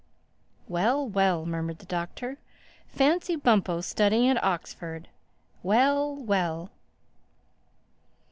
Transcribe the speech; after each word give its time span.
"Well, 0.67 1.07
well," 1.07 1.45
murmured 1.45 1.77
the 1.77 1.85
Doctor. 1.85 2.39
"Fancy 2.87 3.35
Bumpo 3.35 3.81
studying 3.81 4.31
at 4.31 4.43
Oxford—Well, 4.43 6.15
well!" 6.15 6.71